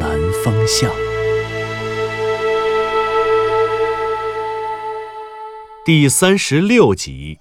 [0.00, 0.10] 南
[0.44, 0.90] 风向》
[5.84, 7.38] 第三十六集。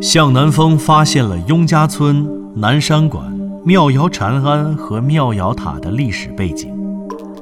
[0.00, 3.32] 向南风发现了雍家村、南山馆、
[3.64, 6.74] 妙窑禅庵和妙窑塔的历史背景，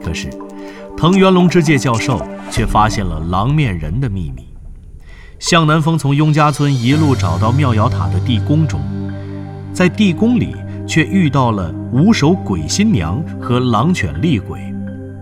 [0.02, 0.28] 可是
[0.96, 4.46] 藤原龙之介教授却发现了狼面人的秘密。
[5.38, 8.80] 向南风从雍家村一路找到妙窑塔的地宫中，
[9.76, 14.58] 在地宫里却遇到了五手鬼新娘和狼犬厉鬼，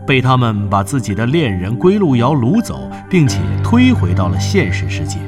[0.07, 5.19] 被他们把自己的恋人归路遥掳走，并且推回到了现实世界。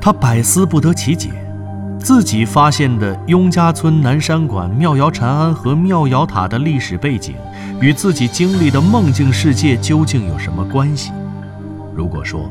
[0.00, 1.32] 他百思不得其解，
[1.98, 7.34] 自己发现的雍家村、南山馆、妙瑶禅庵和妙瑶塔的历史背景，
[7.78, 11.12] 与自己经历的梦境世界究竟有什么关系？
[11.94, 12.50] 如果说，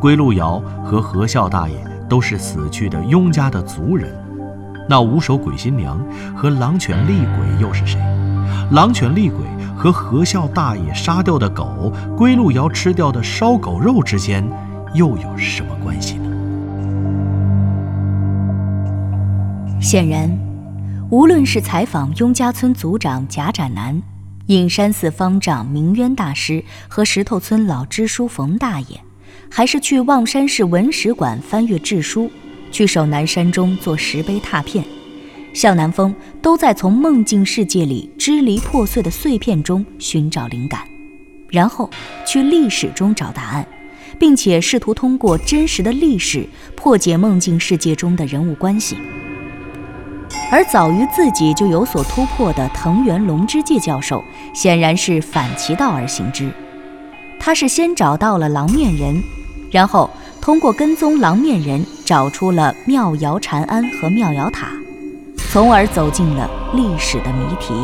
[0.00, 1.76] 归路遥和何孝大爷
[2.08, 4.12] 都是死去的雍家的族人，
[4.88, 5.98] 那五手鬼新娘
[6.34, 7.98] 和狼犬厉鬼又是谁？
[8.70, 9.40] 狼犬厉鬼
[9.76, 14.44] 和何孝大爷杀掉的狗，归路遥吃掉的烧狗肉之间
[14.94, 16.30] 又有什么关系呢？
[19.80, 20.30] 显然，
[21.10, 24.00] 无论是采访雍家村族长贾展南、
[24.46, 29.00] 隐山寺方丈明渊大师和石头村老支书冯大爷，
[29.50, 32.30] 还是去望山市文史馆翻阅志书，
[32.76, 34.84] 去守南山中做石碑拓片，
[35.54, 40.82] 向南风都在从梦境世界里支离破碎的碎片中寻找灵感，
[41.48, 41.88] 然后
[42.26, 43.66] 去历史中找答案，
[44.18, 46.46] 并且试图通过真实的历史
[46.76, 48.98] 破解梦境世界中的人物关系。
[50.52, 54.22] 而早于自己就有所突破的藤原龙之介教授，
[54.54, 56.50] 显然是反其道而行之。
[57.40, 59.22] 他是先找到了狼面人，
[59.70, 60.10] 然后
[60.46, 64.68] 通过跟踪狼面人，找出了妙瑶禅庵和妙瑶塔，
[65.50, 67.74] 从而走进了历史的谜题。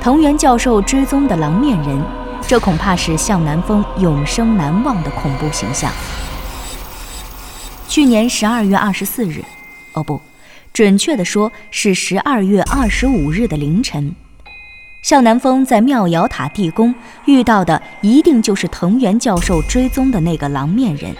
[0.00, 2.02] 藤原教授追踪的狼面人，
[2.48, 5.92] 这恐怕是向南风永生难忘的恐怖形象。
[7.86, 9.44] 去年十二月二十四日，
[9.92, 10.18] 哦不。
[10.72, 14.14] 准确的说，是十二月二十五日的凌晨，
[15.02, 16.94] 向南风在妙瑶塔地宫
[17.24, 21.14] 遇到的，一定就是藤原教授追踪的那个狼面人。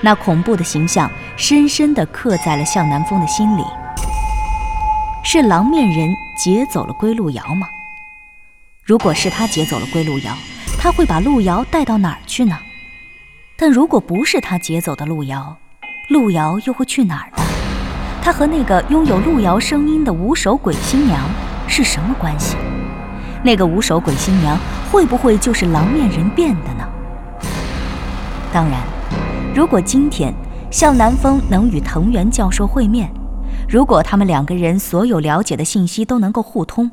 [0.00, 3.62] 那恐怖的形象深深地刻在了向南风的心里。
[5.22, 7.68] 是狼面人劫走了归路遥吗？
[8.82, 10.34] 如果是他劫走了归路遥，
[10.78, 12.58] 他会把路遥带到哪儿去呢？
[13.56, 15.56] 但如果不是他劫走的路遥，
[16.08, 17.44] 路遥又会去哪儿呢？
[18.22, 21.20] 他和那个拥有路遥声音的无手鬼新娘
[21.68, 22.56] 是什么关系？
[23.42, 24.58] 那个无手鬼新娘
[24.90, 26.88] 会不会就是狼面人变的呢？
[28.52, 28.80] 当然，
[29.54, 30.34] 如果今天
[30.70, 33.10] 向南风能与藤原教授会面，
[33.68, 36.90] 如果他们两个人所有了解的信息都能够互通，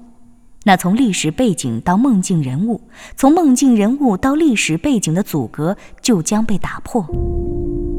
[0.64, 2.82] 那从历史背景到梦境人物，
[3.16, 7.06] 从梦境人物到历史背景的阻隔就将被打破，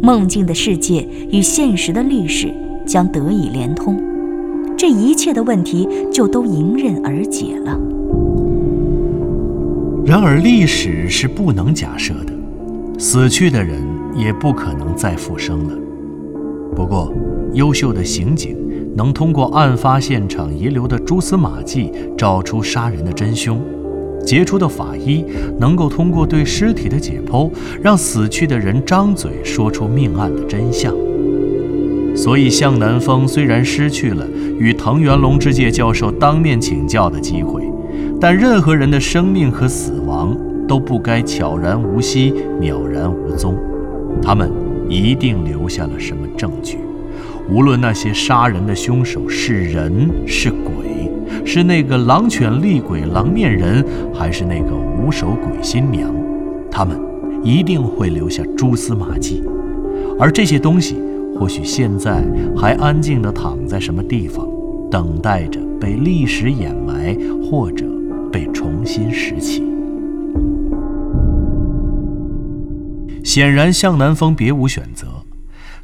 [0.02, 2.54] 梦境的世界与现实的历史。
[2.86, 4.02] 将得以连通，
[4.74, 7.78] 这一切的问题就都迎刃而解了。
[10.04, 12.32] 然而，历史是不能假设的，
[12.98, 13.82] 死去的人
[14.16, 15.74] 也不可能再复生了。
[16.74, 17.12] 不过，
[17.52, 18.56] 优秀的刑警
[18.96, 23.60] 能通过案发现场遗留的蛛丝马迹找出杀人的真凶，
[24.24, 25.24] 杰出的法医
[25.58, 27.50] 能够通过对尸体的解剖，
[27.82, 30.94] 让死去的人张嘴说出命案的真相。
[32.16, 34.26] 所以，向南风虽然失去了
[34.58, 37.67] 与藤原龙之介教授当面请教的机会，
[38.20, 40.36] 但任何人的生命和死亡
[40.66, 43.56] 都不该悄然无息、渺然无踪。
[44.20, 44.50] 他们
[44.88, 46.78] 一定留下了什么证据。
[47.48, 51.10] 无论那些杀人的凶手是人是鬼，
[51.44, 56.14] 是那个狼犬厉鬼狼面人，还是那个无手鬼新娘，
[56.70, 57.00] 他们
[57.42, 59.42] 一定会留下蛛丝马迹。
[60.18, 60.96] 而这些东西。
[61.38, 62.20] 或许现在
[62.56, 64.44] 还安静地躺在什么地方，
[64.90, 67.86] 等待着被历史掩埋，或者
[68.32, 69.62] 被重新拾起。
[73.24, 75.06] 显然，向南风别无选择。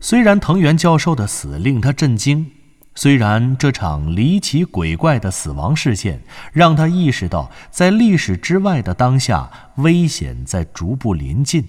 [0.00, 2.50] 虽然藤原教授的死令他震惊，
[2.94, 11.64] 虽然这场离奇鬼怪的死亡事件让他意识到，在历史之外的当下，危险在逐步临近，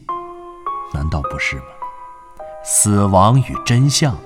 [0.94, 1.64] 难道不是吗？
[2.64, 4.18] 死亡与真相，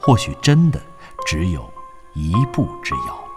[0.00, 0.80] 或许真的
[1.26, 1.68] 只有
[2.14, 3.27] 一步之遥。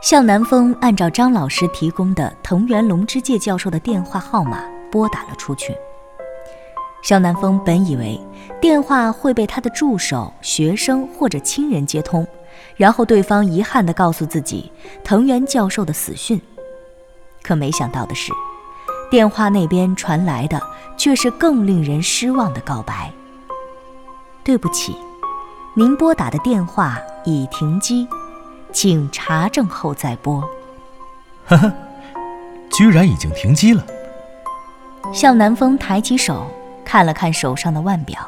[0.00, 5.76] 向南风按照张老师提供的藤原龙之介教授的电话号码拨打了出去。
[7.02, 8.18] 向南风本以为
[8.62, 12.26] 电话会被他的助手、学生或者亲人接通，
[12.76, 14.72] 然后对方遗憾地告诉自己
[15.04, 16.40] 藤原教授的死讯。
[17.42, 18.32] 可没想到的是，
[19.10, 20.60] 电话那边传来的
[20.96, 23.12] 却是更令人失望的告白
[24.42, 24.96] ：“对不起，
[25.74, 28.06] 您拨打的电话已停机，
[28.72, 30.40] 请查证后再拨。”
[31.46, 31.72] 呵呵，
[32.72, 33.84] 居然已经停机了。
[35.12, 36.46] 向南风抬起手。
[36.82, 38.18] 看了看手上的腕表，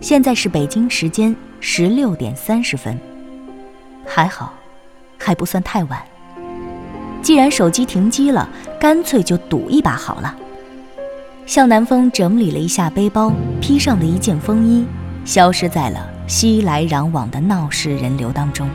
[0.00, 2.98] 现在是北京时间十六点三十分，
[4.06, 4.54] 还好，
[5.18, 6.02] 还不算太晚。
[7.20, 8.48] 既然手机停机了，
[8.80, 10.34] 干脆就赌一把好了。
[11.44, 13.30] 向南风整理了一下背包，
[13.60, 14.86] 披上了一件风衣，
[15.26, 18.66] 消失在了熙来攘往的闹市人流当中。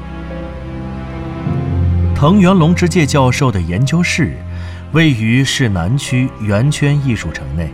[2.19, 4.36] 藤原龙之介教授的研究室
[4.92, 7.74] 位于市南区圆圈艺术城内。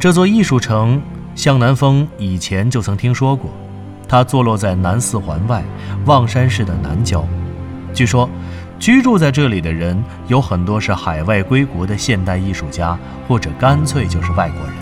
[0.00, 1.00] 这座艺术城，
[1.36, 3.52] 向南风以前就曾听说过。
[4.08, 5.62] 它坐落在南四环外
[6.06, 7.24] 望山市的南郊。
[7.94, 8.28] 据说，
[8.80, 12.98] 居住在这里的人有很多是海外归国的现代艺术家，
[13.28, 14.74] 或者干脆就是外国人。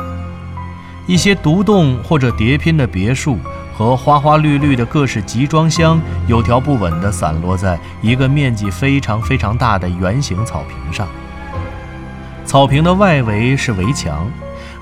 [1.07, 3.37] 一些独栋或者叠拼的别墅
[3.81, 11.09] 和花花绿绿的各式集装箱，有条不紊地散落在一个面积非常非常大的圆形草坪上。
[12.45, 14.31] 草坪的外围是围墙。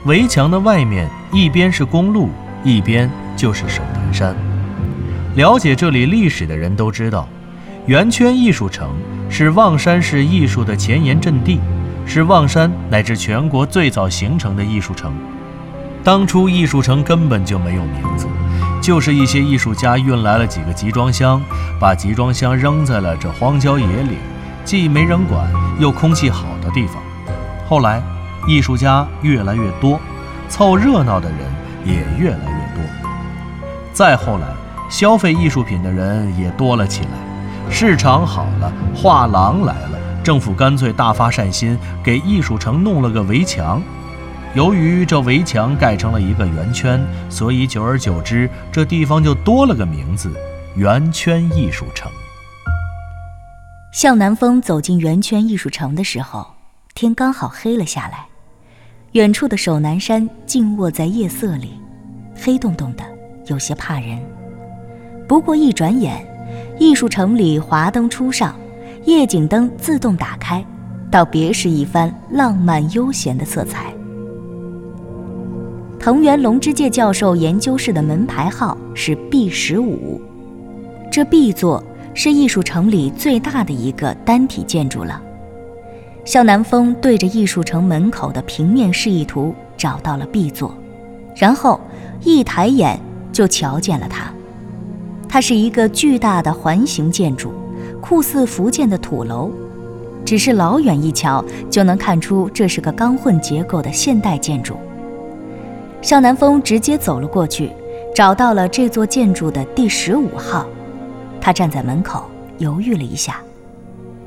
[0.06, 2.30] 围墙的外面，一边是公路，
[2.64, 4.34] 一边就是首南山。
[5.36, 7.28] 了解这里历史的人都知道，
[7.86, 8.90] 圆圈艺术城
[9.30, 11.60] 是望山市艺术的前沿阵地，
[12.04, 15.14] 是望山乃至全国最早形成的艺术城。
[16.02, 18.26] 当初艺术城根本就没有名字，
[18.80, 21.42] 就是一些艺术家运来了几个集装箱，
[21.78, 24.16] 把集装箱扔在了这荒郊野岭，
[24.64, 27.02] 既没人管又空气好的地方。
[27.69, 28.02] 后来。
[28.46, 30.00] 艺术家越来越多，
[30.48, 31.38] 凑热闹的人
[31.84, 32.82] 也越来越多。
[33.92, 34.46] 再后来，
[34.88, 37.10] 消费艺术品的人也多了起来。
[37.69, 43.82] 市场好了，画廊来了，政府干脆大发善心，给艺术城弄了个围墙。
[44.54, 50.32] 由于这围墙盖成了一个圆圈，所以久而久之，这地方就多了个名字——
[50.74, 52.10] 圆圈艺术城。
[53.92, 56.46] 向南风走进圆圈艺术城的时候，
[56.94, 58.24] 天刚好黑了下来。
[59.12, 61.78] 远处的首南山静卧在夜色里，
[62.34, 63.04] 黑洞洞的，
[63.46, 64.18] 有些怕人。
[65.28, 66.26] 不过一转眼，
[66.78, 68.58] 艺术城里华灯初上，
[69.04, 70.64] 夜景灯自动打开，
[71.10, 73.92] 倒别是一番浪漫悠闲的色彩。
[76.08, 80.19] 藤原龙之介教授研究室的门牌号是 B 十五，
[81.12, 81.84] 这 B 座
[82.14, 85.20] 是艺术城里最大的一个单体建筑了。
[86.25, 90.75] 向南风对着艺术城门口的平面示意图找到了 B 座，
[91.37, 91.78] 然后
[92.25, 92.99] 一抬眼
[93.31, 94.32] 就瞧见了它。
[95.28, 97.52] 它是一个巨大的环形建筑，
[98.00, 99.50] 酷似福建的土楼，
[100.25, 104.75] 只是老远一瞧就能看出这是个钢混结构的现代建筑。
[106.00, 107.71] 向南风直接走了过去，
[108.14, 110.67] 找到了这座建筑的第十五号。
[111.40, 112.25] 他站在门口
[112.59, 113.40] 犹豫了一下。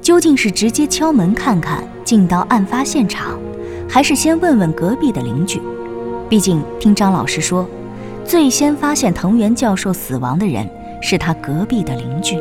[0.01, 3.40] 究竟是直接敲门看看，进到案发现场，
[3.88, 5.62] 还是先问问隔壁的邻居？
[6.28, 7.68] 毕竟听张老师说，
[8.25, 10.68] 最先发现藤原教授死亡的人
[11.04, 12.40] 是他隔壁的邻居。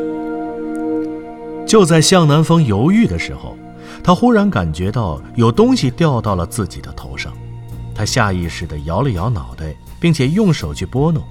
[1.66, 3.54] 就在向南风犹豫的时候，
[4.02, 7.30] 他忽然感觉到有东西掉到了自己的头上，
[8.00, 11.22] 他下意识地摇了摇脑袋，并且用手去拨弄，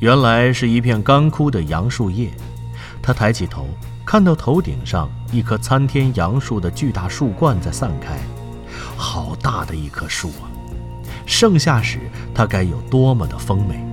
[0.00, 2.30] 原来是一片干枯的杨树叶。
[3.02, 3.68] 他抬起头。
[4.02, 8.18] 看到头顶上一棵参天杨树的巨大树冠在散开，
[8.96, 10.48] 好大的一棵树啊！
[11.26, 11.98] 盛夏时
[12.32, 13.84] 它该有多么的丰美，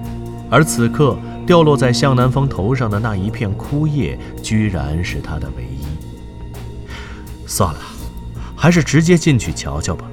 [0.49, 5.83] 而此刻掉落在向南风头上的那一片枯叶，居然是他的唯一。
[7.45, 7.81] 算了，
[8.55, 10.05] 还是直接进去瞧瞧吧。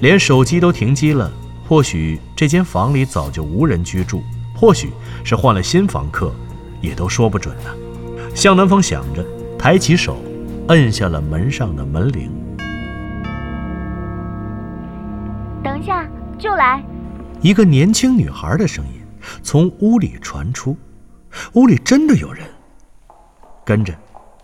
[0.00, 1.30] 连手机都停机了，
[1.68, 4.22] 或许这间房里早就无人居住，
[4.56, 4.90] 或许
[5.22, 6.32] 是换了新房客，
[6.80, 7.70] 也都说不准呢。
[8.34, 9.24] 向南风想着。
[9.58, 10.16] 抬起手，
[10.68, 12.30] 摁下了门上的门铃。
[15.64, 16.08] 等一下，
[16.38, 16.80] 就来。
[17.40, 19.00] 一个年轻女孩的声音
[19.42, 20.76] 从屋里传出，
[21.54, 22.46] 屋里真的有人。
[23.64, 23.92] 跟着，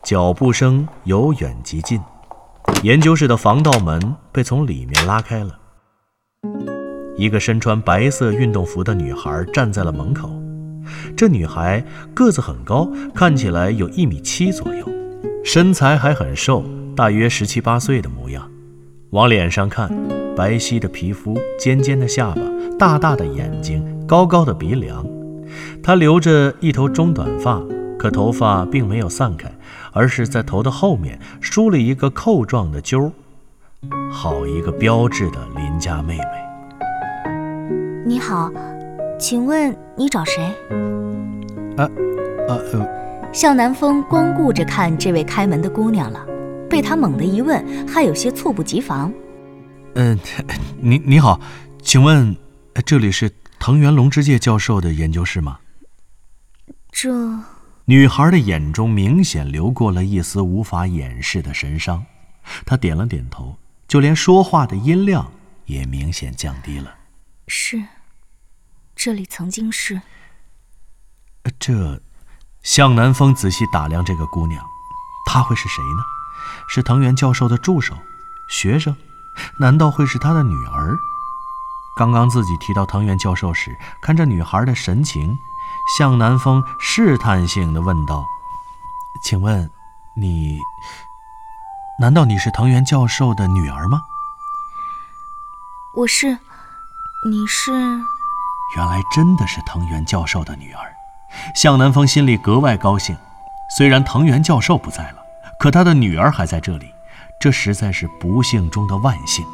[0.02, 2.00] 脚步声由远及近，
[2.82, 5.56] 研究室的防盗门被从里面拉开了。
[7.16, 10.30] 一个身穿白色运动服的女孩站在了门口。
[11.16, 14.86] 这女孩个子很高，看起来有一米七左右，
[15.44, 16.64] 身材还很瘦，
[16.96, 18.50] 大约十七八岁的模样。
[19.10, 19.88] 往脸上看，
[20.36, 22.42] 白皙的皮肤，尖尖的下巴，
[22.78, 25.06] 大大的眼睛，高高的鼻梁。
[25.82, 27.62] 她留着一头中短发，
[27.96, 29.50] 可头发并没有散开，
[29.92, 33.12] 而是在头的后面梳了一个扣状的揪儿。
[34.10, 36.53] 好一个标致的邻家妹妹！
[38.06, 38.52] 你好，
[39.18, 40.44] 请问你找谁？
[41.78, 41.84] 啊
[42.46, 46.22] 啊呃，向南风光顾着看这位开门的姑娘了。
[46.68, 49.10] 被他猛地一问，还有些猝不及防。
[49.94, 50.18] 嗯，
[50.78, 51.40] 你你好，
[51.80, 52.36] 请问
[52.84, 55.60] 这里是藤原龙之介教授的研究室吗？
[56.92, 57.10] 这
[57.86, 62.04] 女孩的眼中明显流过了一丝无法掩饰的神伤，
[62.66, 63.56] 她点了点头，
[63.88, 65.32] 就连说话的音量
[65.64, 66.92] 也明显降低了。
[67.46, 67.78] 是，
[68.96, 70.00] 这里曾经是。
[71.58, 72.00] 这，
[72.62, 74.64] 向南风仔细打量这个姑娘，
[75.26, 76.02] 她会是谁呢？
[76.68, 77.94] 是藤原教授的助手、
[78.48, 78.96] 学生，
[79.58, 80.96] 难道会是他的女儿？
[81.98, 85.38] 刚刚自己提到藤原教授时，看着女孩的神情，
[85.98, 88.26] 向南风试探性的问道
[89.22, 89.70] ：“请问，
[90.16, 90.58] 你
[92.00, 94.00] 难道你是藤原教授的女儿吗
[95.96, 96.38] ？”“我是。
[97.28, 97.72] ”“你是？”
[98.76, 100.92] 原来真的是藤原教授的女儿，
[101.54, 103.16] 向南风心里格外高兴。
[103.76, 105.24] 虽然藤原教授不在了。
[105.56, 106.92] 可他的女儿还在这里，
[107.38, 109.46] 这实在是不幸中的万幸。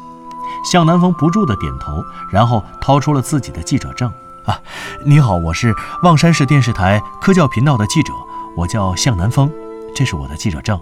[0.65, 4.11] 向南风不住地点头，然后掏出了自己的记者证。
[4.45, 4.59] 啊，
[5.05, 5.73] 你好，我是
[6.03, 8.11] 望山市电视台科教频道的记者，
[8.57, 9.49] 我叫向南风，
[9.95, 10.77] 这是我的记者证。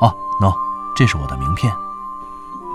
[0.00, 0.52] 哦，no，
[0.94, 1.72] 这是我的名片。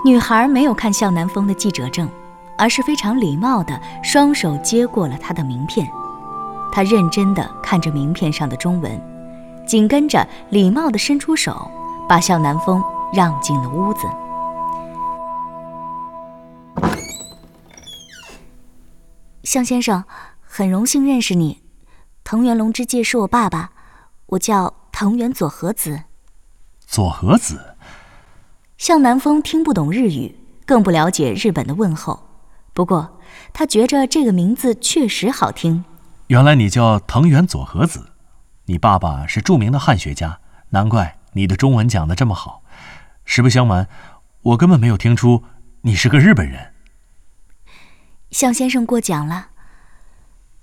[0.04, 2.10] 女孩没有看向南风的记者证，
[2.58, 5.88] 而是非常礼貌地双手接过了他的名片。
[6.72, 9.00] 他认真地看着名片上的中文，
[9.66, 11.70] 紧跟着礼貌地伸出手。
[12.06, 12.84] 把向南风
[13.14, 14.00] 让进了屋子。
[19.42, 20.04] 向先生，
[20.42, 21.62] 很荣幸认识你。
[22.24, 23.70] 藤原龙之介是我爸爸，
[24.26, 26.02] 我叫藤原佐和子。
[26.86, 27.74] 佐和子。
[28.76, 32.22] 向南风听不懂日语，更不了解日本的问候。
[32.74, 33.20] 不过，
[33.52, 35.84] 他觉着这个名字确实好听。
[36.26, 38.10] 原来你叫藤原佐和子，
[38.64, 40.40] 你爸爸是著名的汉学家，
[40.70, 41.20] 难怪。
[41.34, 42.62] 你的中文讲的这么好，
[43.24, 43.88] 实不相瞒，
[44.42, 45.44] 我根本没有听出
[45.82, 46.74] 你是个日本人。
[48.30, 49.50] 向先生过奖了。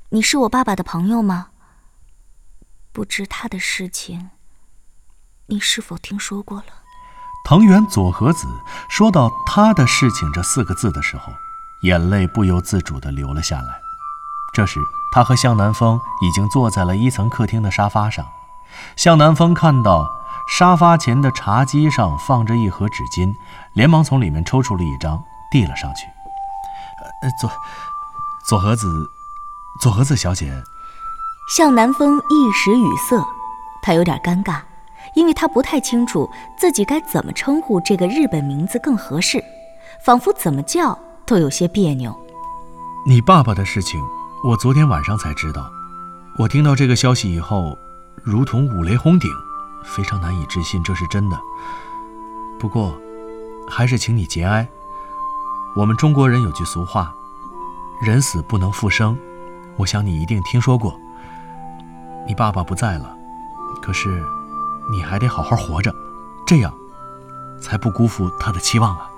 [0.09, 1.51] 你是我爸爸的朋友吗？
[2.91, 4.31] 不知他的事情，
[5.45, 6.65] 你是否听说过了？
[7.45, 8.45] 藤原佐和子
[8.89, 11.31] 说到“他的事情”这四个字的时候，
[11.81, 13.81] 眼泪不由自主的流了下来。
[14.53, 14.79] 这时，
[15.13, 18.25] 他和向南风已经坐在了一层客厅的沙发上。
[18.95, 20.17] 向南风看到。
[20.47, 23.33] 沙发前的茶几上放着一盒纸巾，
[23.73, 26.07] 连忙从里面抽出了一张，递了上去。
[27.21, 27.49] 呃，左
[28.49, 29.09] 左和子，
[29.79, 30.51] 左和子小姐。
[31.55, 33.25] 向南风一时语塞，
[33.81, 34.59] 他有点尴尬，
[35.15, 39.41] 因为他不太清楚自己该怎么称呼这个日本名字更合适，
[40.03, 40.97] 仿佛怎么叫
[41.31, 42.13] 都有些别扭。
[43.05, 44.03] 你爸爸的事情，
[44.43, 45.71] 我昨天晚上才知道。
[46.37, 47.77] 我听到这个消息以后，
[48.21, 49.31] 如同五雷轰顶。
[49.81, 51.39] 非常难以置信这是真的。
[52.59, 52.93] 不过，
[53.67, 54.67] 还是请你节哀。
[55.73, 57.15] 我们中国人有句俗话
[58.03, 59.17] ：“人死不能复生。”
[59.77, 60.99] 我想你一定听说过。
[62.27, 63.15] 你爸爸不在了，
[63.81, 64.21] 可是
[64.91, 65.95] 你还得好好活着，
[66.45, 66.73] 这样
[67.61, 69.09] 才不辜负他的期望啊。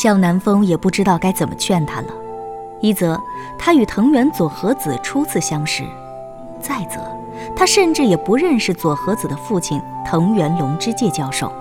[0.00, 2.08] 向南风也不知道该怎么劝他了。
[2.80, 3.20] 一则
[3.58, 5.82] 他与藤原佐和子初次相识，
[6.60, 7.00] 再则
[7.56, 9.82] 他甚至也不认识佐和子的父亲。
[10.06, 11.52] 藤原龙之介教授，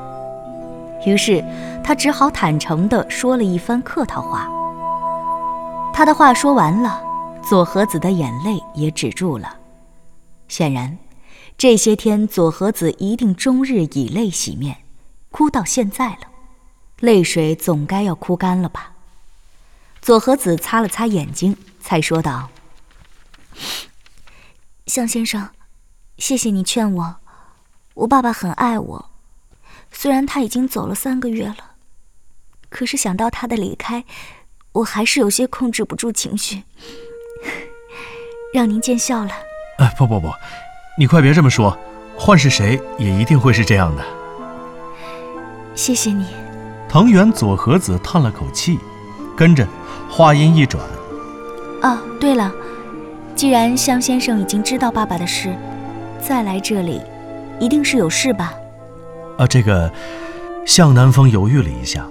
[1.05, 1.43] 于是
[1.83, 4.47] 他只好坦诚地说了一番客套话。
[5.91, 7.01] 他的话说完了，
[7.41, 9.53] 佐和子的眼泪也止住了。
[10.47, 10.95] 显然，
[11.57, 14.77] 这些天佐和子一定终日以泪洗面，
[15.31, 16.19] 哭到现在了，
[16.99, 18.93] 泪水总该要哭干了吧？
[20.01, 22.49] 佐和子擦了擦眼睛，才说道
[24.87, 25.49] ：“向先生，
[26.17, 27.15] 谢谢你劝我。”
[27.95, 29.09] 我爸爸很爱我，
[29.91, 31.71] 虽然他已经走了三个月了，
[32.69, 34.05] 可是想到他的离开，
[34.71, 36.63] 我还是有些控制不住情绪，
[38.53, 39.31] 让您见笑了。
[39.79, 40.31] 哎，不不不，
[40.97, 41.77] 你快别这么说，
[42.15, 44.05] 换是谁也一定会是这样的。
[45.75, 46.46] 谢谢你。
[46.89, 48.79] 藤原佐和子叹了口气，
[49.35, 49.67] 跟着
[50.09, 50.83] 话音一转
[51.83, 52.51] ：“哦，对了，
[53.35, 55.55] 既然向先生已经知道爸爸的事，
[56.21, 57.01] 再来这里，
[57.59, 58.53] 一定是有事吧？”
[59.37, 59.91] 啊，这个
[60.65, 62.07] 向南风犹豫了一下，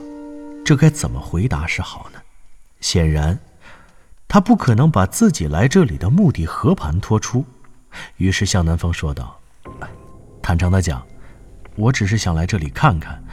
[0.64, 2.20] 这该怎么回答是好呢？
[2.80, 3.38] 显然，
[4.28, 7.44] 他不可能把自己来这里的目的和盘托出。
[8.18, 9.40] 于是向南风说道
[10.42, 11.02] ：“坦诚的讲，
[11.76, 13.24] 我只是想来这里看看。”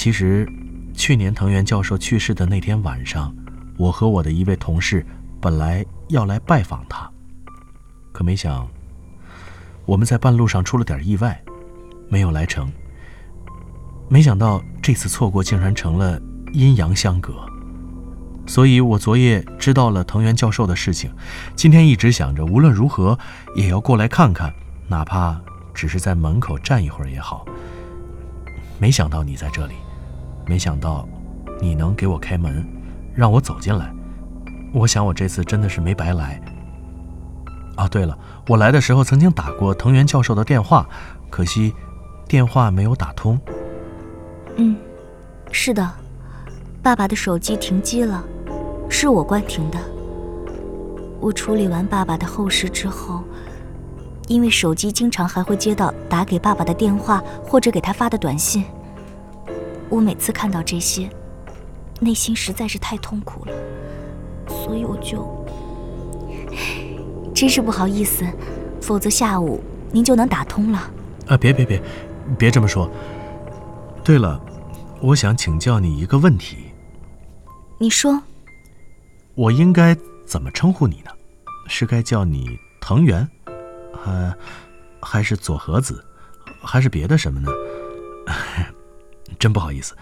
[0.00, 0.48] 其实，
[0.94, 3.34] 去年藤原教授去世的那天晚上，
[3.76, 5.04] 我和我的一位同事
[5.40, 7.10] 本来要来拜访他，
[8.12, 8.68] 可没想
[9.84, 11.42] 我们在半路上出了点意外，
[12.08, 12.70] 没有来成。
[14.08, 17.34] 没想到这次错过竟然成了阴阳相隔，
[18.46, 21.10] 所以我昨夜知道了藤原教授的事情，
[21.56, 23.18] 今天一直想着无论如何
[23.56, 24.54] 也要过来看看，
[24.86, 25.40] 哪怕
[25.74, 27.44] 只是在门口站一会儿也好。
[28.78, 29.74] 没想到你在这里。
[30.48, 31.06] 没想到，
[31.60, 32.66] 你能给我开门，
[33.14, 33.92] 让我走进来。
[34.72, 36.40] 我想我这次真的是没白来。
[37.76, 40.88] 哦，对了，我来的时候曾经打过藤原教授的电话，
[41.28, 41.74] 可惜
[42.26, 43.38] 电话没有打通。
[44.56, 44.74] 嗯，
[45.52, 45.86] 是的，
[46.82, 48.24] 爸爸的手机停机了，
[48.88, 49.78] 是我关停的。
[51.20, 53.22] 我处理完爸爸的后事之后，
[54.28, 58.64] 因为手机经常还会接到打给爸爸的电话或者给他发的短信。
[59.90, 61.08] 我每次看到这些，
[62.00, 63.52] 内心实在是太痛苦了，
[64.46, 65.26] 所以我就
[67.34, 68.24] 真是不好意思，
[68.80, 70.90] 否则下午您就能打通了。
[71.26, 71.82] 啊，别别别，
[72.38, 72.90] 别这么说。
[74.04, 74.40] 对了，
[75.00, 76.58] 我想请教你一个问题。
[77.78, 78.22] 你说。
[79.34, 81.10] 我应该怎么称呼你呢？
[81.68, 83.28] 是该叫你藤原，
[83.92, 84.34] 还
[85.00, 86.04] 还是佐和子，
[86.60, 87.52] 还是别的什么呢？
[89.38, 89.96] 真不好意思，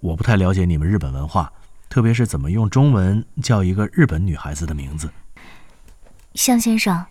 [0.00, 1.52] 我不太了解你们日本文化，
[1.88, 5.10] 特别是怎么用中文叫一个日本女孩子的名字。
[6.34, 7.06] 向先生，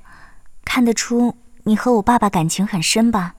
[0.64, 3.36] 看得出你和我爸爸感情很深吧？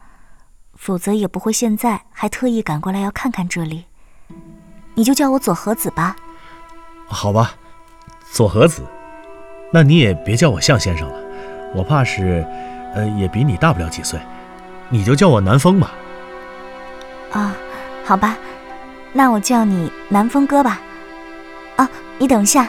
[0.74, 3.84] 否则也不会现在还特意赶过来要看看这里。
[4.94, 6.16] 你就叫我左和子吧。
[7.06, 7.54] 好吧，
[8.32, 8.82] 左和子，
[9.72, 11.18] 那你也别叫我向先生了，
[11.74, 12.46] 我怕是，
[12.94, 14.20] 呃，也比你大不了几岁，
[14.90, 15.92] 你就叫我南风吧。
[17.32, 17.56] 啊。
[18.06, 18.38] 好吧，
[19.12, 20.80] 那我叫你南风哥吧。
[21.74, 22.68] 啊，你等一下。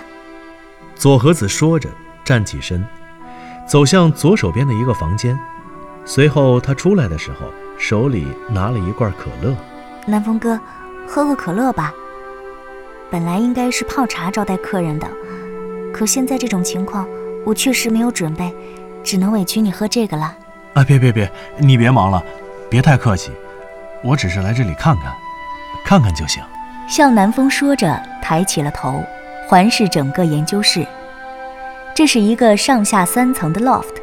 [0.96, 1.88] 左和子说着，
[2.26, 2.84] 站起身，
[3.68, 5.38] 走向左手边的一个房间。
[6.06, 7.46] 随后他出来的时候，
[7.78, 9.56] 手里拿了一罐可乐。
[10.08, 10.60] 南风哥，
[11.08, 11.94] 喝个可乐吧。
[13.12, 15.08] 本来应该是泡茶招待客人的，
[15.94, 17.08] 可现在这种情况，
[17.46, 18.52] 我确实没有准备，
[19.04, 20.36] 只能委屈你喝这个了。
[20.74, 22.24] 啊，别别别，你别忙了，
[22.70, 23.32] 别太客气，
[24.04, 25.14] 我只是来这里看看。
[25.88, 26.44] 看看就行。
[26.86, 29.02] 向南风说着，抬起了头，
[29.48, 30.86] 环视整个研究室。
[31.96, 33.96] 这是一个上下三层的 loft，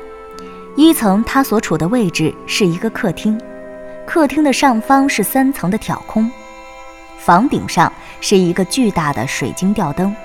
[0.77, 3.39] 一层他所处的位置是一个客厅，
[4.07, 6.31] 客厅的上方是三层的挑空，
[7.19, 10.17] 房顶上是一个巨大的水晶吊灯，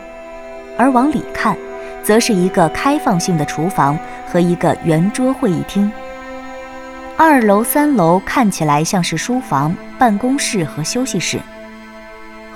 [0.77, 1.57] 而往里看，
[2.01, 5.91] 则是一个开放性的厨房和一个圆桌会议厅。
[7.21, 11.37] 二楼、三楼看起来像是书房、办公室和休息室。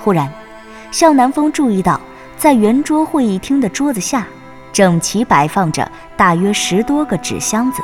[0.00, 0.26] 忽然，
[0.90, 2.00] 向南风注意到，
[2.38, 4.26] 在圆桌会议厅的桌子下，
[4.72, 7.82] 整齐摆放着大约十多个纸箱子，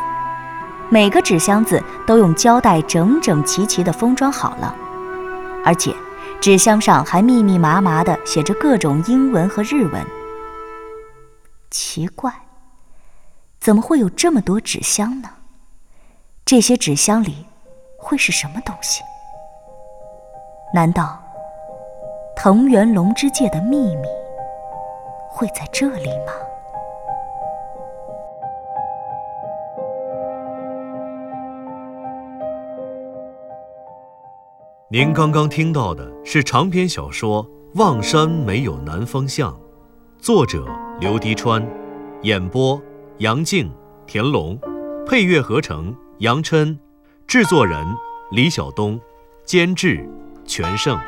[0.89, 4.75] 每个纸箱子都用胶带整整齐齐地封装好了，
[5.63, 5.95] 而且
[6.41, 10.03] 纸箱上还密密麻麻地写着各种英文和日文。
[11.71, 12.33] 奇怪，
[13.61, 15.29] 怎么会有这么多纸箱呢？
[16.51, 17.47] 这些纸箱里
[17.97, 19.05] 会是什么东西？
[20.75, 21.17] 难道
[22.35, 24.03] 藤原龙之介的秘密
[25.31, 26.33] 会在这里吗？
[34.89, 39.53] 您刚刚听到的是长篇小说《望山没有南方向》，
[40.19, 40.67] 作者
[40.99, 41.65] 刘迪川，
[42.23, 42.83] 演播
[43.19, 43.73] 杨静、
[44.05, 44.59] 田龙，
[45.07, 45.95] 配乐合成。
[46.21, 46.79] 杨琛，
[47.27, 47.83] 制作人
[48.31, 49.01] 李晓东，
[49.47, 50.07] 监制
[50.45, 51.01] 全胜。